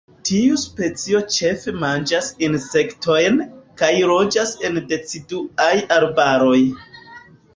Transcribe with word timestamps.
Tiu 0.27 0.55
specio 0.59 1.19
ĉefe 1.33 1.73
manĝas 1.81 2.29
insektojn, 2.47 3.37
kaj 3.83 3.91
loĝas 4.13 4.55
en 4.69 4.81
deciduaj 4.93 5.71
arbaroj. 5.99 6.59